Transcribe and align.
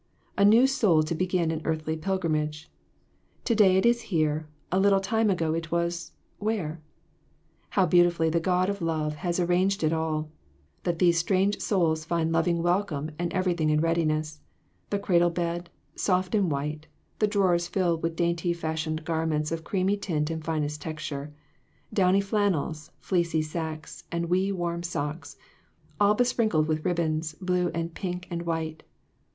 A 0.35 0.43
new 0.43 0.65
soul 0.65 1.03
to 1.03 1.13
begin 1.13 1.51
an 1.51 1.61
earthly 1.63 1.95
pilgrimage! 1.95 2.71
To 3.45 3.53
day 3.53 3.77
it 3.77 3.85
is 3.85 4.01
here, 4.09 4.47
a 4.71 4.79
lit 4.79 4.91
le 4.91 4.99
time 4.99 5.29
ago 5.29 5.53
it 5.53 5.65
w 5.65 5.85
.s 5.85 6.13
where? 6.39 6.81
How 7.69 7.85
beautifully 7.85 8.27
the 8.27 8.39
God 8.39 8.67
of 8.67 8.81
love 8.81 9.17
has 9.17 9.39
arranged 9.39 9.83
it 9.83 9.93
all, 9.93 10.31
that 10.85 10.97
these 10.97 11.19
strange 11.19 11.61
souls 11.61 12.03
find 12.03 12.31
loving 12.31 12.63
welcome 12.63 13.11
and 13.19 13.31
everything 13.31 13.69
in 13.69 13.79
readiness 13.79 14.41
the 14.89 14.97
cradle 14.97 15.29
bed, 15.29 15.69
soft 15.93 16.33
and 16.33 16.49
white, 16.49 16.87
the 17.19 17.27
drawers 17.27 17.67
filled 17.67 18.01
with 18.01 18.15
daintily 18.15 18.53
fash 18.55 18.87
ioned 18.87 19.03
garments 19.03 19.51
of 19.51 19.63
creamy 19.63 19.97
tint 19.97 20.31
and 20.31 20.43
finest 20.43 20.81
texture, 20.81 21.31
downy 21.93 22.21
flannels, 22.21 22.89
fleecy 22.99 23.43
sacks, 23.43 24.03
and 24.11 24.29
wee, 24.31 24.51
warm 24.51 24.81
socks 24.81 25.37
all 25.99 26.15
be 26.15 26.23
sprinkled 26.23 26.67
with 26.67 26.85
ribbons, 26.85 27.35
blue, 27.39 27.69
and 27.75 27.93
pink, 27.93 28.25
and 28.31 28.47
white. 28.47 28.81